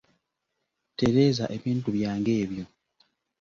[0.97, 2.65] Tereza ebintu byange ebyo.